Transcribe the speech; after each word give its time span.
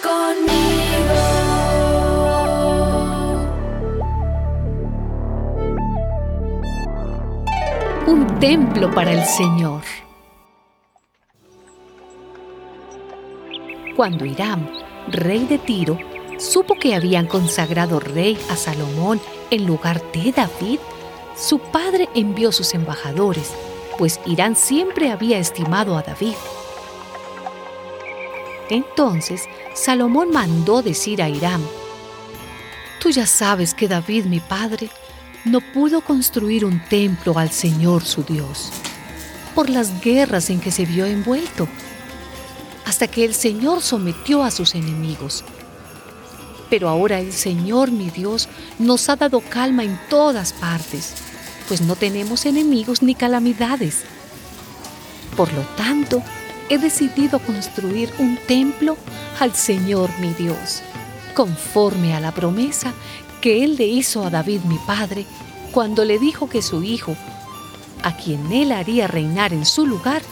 conmigo. 0.00 1.52
Un 8.06 8.38
templo 8.40 8.90
para 8.94 9.12
el 9.12 9.24
Señor. 9.24 9.82
Cuando 13.96 14.24
Hiram, 14.24 14.68
rey 15.08 15.46
de 15.46 15.58
Tiro, 15.58 15.98
supo 16.38 16.74
que 16.74 16.94
habían 16.94 17.26
consagrado 17.26 18.00
rey 18.00 18.38
a 18.50 18.56
Salomón 18.56 19.20
en 19.50 19.66
lugar 19.66 20.02
de 20.12 20.32
David, 20.32 20.80
su 21.36 21.58
padre 21.58 22.08
envió 22.14 22.52
sus 22.52 22.74
embajadores, 22.74 23.52
pues 23.98 24.20
Irán 24.26 24.56
siempre 24.56 25.10
había 25.10 25.38
estimado 25.38 25.96
a 25.96 26.02
David. 26.02 26.34
Entonces 28.72 29.50
Salomón 29.74 30.30
mandó 30.30 30.80
decir 30.80 31.20
a 31.22 31.28
Hiram, 31.28 31.60
Tú 33.02 33.10
ya 33.10 33.26
sabes 33.26 33.74
que 33.74 33.86
David, 33.86 34.24
mi 34.24 34.40
padre, 34.40 34.88
no 35.44 35.60
pudo 35.60 36.00
construir 36.00 36.64
un 36.64 36.82
templo 36.86 37.38
al 37.38 37.50
Señor 37.50 38.02
su 38.02 38.22
Dios, 38.22 38.70
por 39.54 39.68
las 39.68 40.00
guerras 40.00 40.48
en 40.48 40.58
que 40.58 40.70
se 40.70 40.86
vio 40.86 41.04
envuelto, 41.04 41.68
hasta 42.86 43.08
que 43.08 43.26
el 43.26 43.34
Señor 43.34 43.82
sometió 43.82 44.42
a 44.42 44.50
sus 44.50 44.74
enemigos. 44.74 45.44
Pero 46.70 46.88
ahora 46.88 47.20
el 47.20 47.34
Señor, 47.34 47.90
mi 47.90 48.08
Dios, 48.08 48.48
nos 48.78 49.06
ha 49.10 49.16
dado 49.16 49.40
calma 49.40 49.84
en 49.84 50.00
todas 50.08 50.54
partes, 50.54 51.12
pues 51.68 51.82
no 51.82 51.94
tenemos 51.94 52.46
enemigos 52.46 53.02
ni 53.02 53.14
calamidades. 53.14 54.04
Por 55.36 55.52
lo 55.52 55.60
tanto, 55.76 56.22
he 56.68 56.78
decidido 56.78 57.38
construir 57.38 58.10
un 58.18 58.38
templo 58.46 58.96
al 59.40 59.54
Señor, 59.54 60.10
mi 60.20 60.32
Dios 60.34 60.82
conforme 61.32 62.14
a 62.14 62.20
la 62.20 62.32
promesa 62.32 62.92
que 63.40 63.64
él 63.64 63.76
le 63.76 63.86
hizo 63.86 64.24
a 64.24 64.30
David 64.30 64.60
mi 64.62 64.78
padre 64.86 65.26
cuando 65.72 66.04
le 66.04 66.18
dijo 66.18 66.48
que 66.48 66.62
su 66.62 66.82
hijo, 66.82 67.16
a 68.02 68.16
quien 68.16 68.52
él 68.52 68.72
haría 68.72 69.08
reinar 69.08 69.52
en 69.52 69.64
su 69.64 69.86
lugar, 69.86 70.22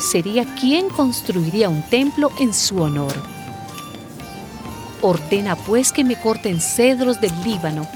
sería 0.00 0.44
quien 0.56 0.88
construiría 0.88 1.68
un 1.68 1.82
templo 1.82 2.30
en 2.40 2.52
su 2.52 2.82
honor. 2.82 3.14
Ordena 5.00 5.56
pues 5.56 5.92
que 5.92 6.04
me 6.04 6.20
corten 6.20 6.60
cedros 6.60 7.20
del 7.20 7.32
Líbano. 7.44 7.86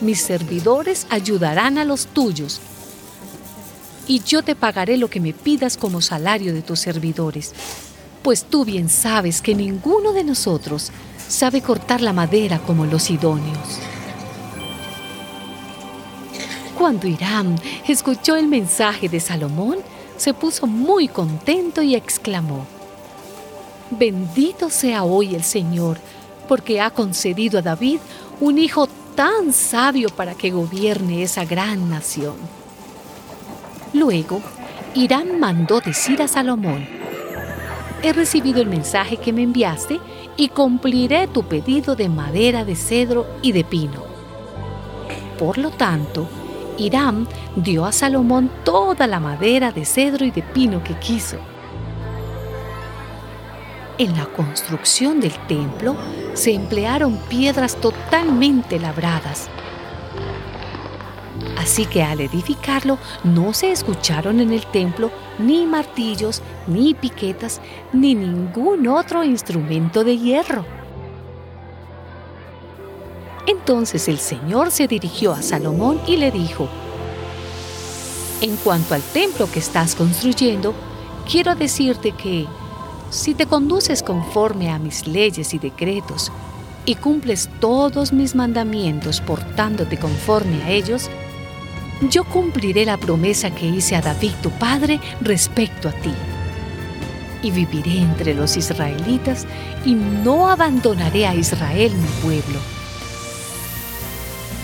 Mis 0.00 0.20
servidores 0.20 1.06
ayudarán 1.10 1.78
a 1.78 1.84
los 1.84 2.06
tuyos. 2.06 2.60
Y 4.10 4.24
yo 4.24 4.42
te 4.42 4.56
pagaré 4.56 4.96
lo 4.96 5.08
que 5.08 5.20
me 5.20 5.32
pidas 5.32 5.76
como 5.76 6.00
salario 6.00 6.52
de 6.52 6.62
tus 6.62 6.80
servidores, 6.80 7.52
pues 8.24 8.42
tú 8.42 8.64
bien 8.64 8.88
sabes 8.88 9.40
que 9.40 9.54
ninguno 9.54 10.12
de 10.12 10.24
nosotros 10.24 10.90
sabe 11.28 11.62
cortar 11.62 12.00
la 12.00 12.12
madera 12.12 12.58
como 12.58 12.86
los 12.86 13.08
idóneos. 13.08 13.78
Cuando 16.76 17.06
Hiram 17.06 17.54
escuchó 17.86 18.34
el 18.34 18.48
mensaje 18.48 19.08
de 19.08 19.20
Salomón, 19.20 19.78
se 20.16 20.34
puso 20.34 20.66
muy 20.66 21.06
contento 21.06 21.80
y 21.80 21.94
exclamó, 21.94 22.66
Bendito 23.92 24.70
sea 24.70 25.04
hoy 25.04 25.36
el 25.36 25.44
Señor, 25.44 25.98
porque 26.48 26.80
ha 26.80 26.90
concedido 26.90 27.60
a 27.60 27.62
David 27.62 28.00
un 28.40 28.58
hijo 28.58 28.88
tan 29.14 29.52
sabio 29.52 30.08
para 30.08 30.34
que 30.34 30.50
gobierne 30.50 31.22
esa 31.22 31.44
gran 31.44 31.88
nación. 31.88 32.59
Luego, 34.00 34.40
Hiram 34.94 35.38
mandó 35.38 35.82
decir 35.82 36.22
a 36.22 36.26
Salomón, 36.26 36.88
He 38.02 38.14
recibido 38.14 38.62
el 38.62 38.66
mensaje 38.66 39.18
que 39.18 39.30
me 39.30 39.42
enviaste 39.42 40.00
y 40.38 40.48
cumpliré 40.48 41.28
tu 41.28 41.42
pedido 41.42 41.96
de 41.96 42.08
madera 42.08 42.64
de 42.64 42.76
cedro 42.76 43.26
y 43.42 43.52
de 43.52 43.62
pino. 43.62 44.02
Por 45.38 45.58
lo 45.58 45.68
tanto, 45.68 46.26
Hiram 46.78 47.26
dio 47.56 47.84
a 47.84 47.92
Salomón 47.92 48.50
toda 48.64 49.06
la 49.06 49.20
madera 49.20 49.70
de 49.70 49.84
cedro 49.84 50.24
y 50.24 50.30
de 50.30 50.44
pino 50.44 50.82
que 50.82 50.94
quiso. 50.94 51.36
En 53.98 54.16
la 54.16 54.24
construcción 54.24 55.20
del 55.20 55.34
templo 55.46 55.94
se 56.32 56.54
emplearon 56.54 57.18
piedras 57.28 57.76
totalmente 57.76 58.78
labradas. 58.80 59.50
Así 61.60 61.84
que 61.84 62.02
al 62.02 62.22
edificarlo 62.22 62.96
no 63.22 63.52
se 63.52 63.70
escucharon 63.70 64.40
en 64.40 64.50
el 64.50 64.64
templo 64.64 65.10
ni 65.38 65.66
martillos, 65.66 66.40
ni 66.66 66.94
piquetas, 66.94 67.60
ni 67.92 68.14
ningún 68.14 68.88
otro 68.88 69.22
instrumento 69.24 70.02
de 70.02 70.16
hierro. 70.16 70.64
Entonces 73.46 74.08
el 74.08 74.18
Señor 74.18 74.70
se 74.70 74.88
dirigió 74.88 75.32
a 75.32 75.42
Salomón 75.42 76.00
y 76.06 76.16
le 76.16 76.30
dijo, 76.30 76.66
En 78.40 78.56
cuanto 78.56 78.94
al 78.94 79.02
templo 79.02 79.46
que 79.52 79.58
estás 79.58 79.94
construyendo, 79.94 80.72
quiero 81.30 81.54
decirte 81.54 82.12
que 82.12 82.46
si 83.10 83.34
te 83.34 83.44
conduces 83.44 84.02
conforme 84.02 84.70
a 84.70 84.78
mis 84.78 85.06
leyes 85.06 85.52
y 85.52 85.58
decretos 85.58 86.32
y 86.86 86.94
cumples 86.94 87.50
todos 87.60 88.14
mis 88.14 88.34
mandamientos 88.34 89.20
portándote 89.20 89.98
conforme 89.98 90.62
a 90.62 90.70
ellos, 90.70 91.10
yo 92.08 92.24
cumpliré 92.24 92.84
la 92.84 92.96
promesa 92.96 93.50
que 93.50 93.66
hice 93.66 93.96
a 93.96 94.00
David 94.00 94.32
tu 94.42 94.50
padre 94.50 95.00
respecto 95.20 95.88
a 95.88 95.92
ti. 95.92 96.12
Y 97.42 97.50
viviré 97.50 97.98
entre 97.98 98.34
los 98.34 98.56
israelitas 98.56 99.46
y 99.84 99.94
no 99.94 100.48
abandonaré 100.48 101.26
a 101.26 101.34
Israel 101.34 101.92
mi 101.92 102.22
pueblo. 102.22 102.58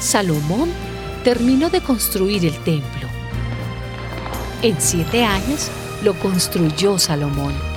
Salomón 0.00 0.70
terminó 1.22 1.70
de 1.70 1.80
construir 1.80 2.44
el 2.44 2.58
templo. 2.64 3.08
En 4.62 4.80
siete 4.80 5.24
años 5.24 5.70
lo 6.02 6.14
construyó 6.14 6.98
Salomón 6.98 7.71